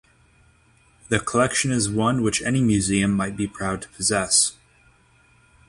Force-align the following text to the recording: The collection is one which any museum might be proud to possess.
The 1.09 1.19
collection 1.19 1.69
is 1.69 1.87
one 1.87 2.23
which 2.23 2.41
any 2.41 2.59
museum 2.59 3.11
might 3.13 3.37
be 3.37 3.45
proud 3.45 3.83
to 3.83 3.89
possess. 3.89 4.53